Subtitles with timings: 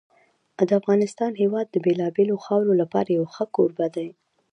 [0.67, 4.09] د افغانستان هېواد د بېلابېلو خاورو لپاره یو ښه کوربه دی.